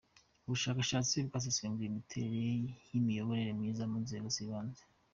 Ubushakashatsi 0.45 1.15
bwasesenguye 1.27 1.87
imiterere 1.89 2.51
y’imiyoborere 2.89 3.51
myiza 3.59 3.83
mu 3.91 3.97
nzego 4.05 4.27
z’ibanze. 4.35 4.81